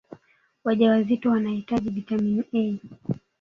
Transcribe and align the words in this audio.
wajawazito 0.63 1.29
wanahitaji 1.29 1.89
vitamini 1.89 2.43
A 2.53 2.79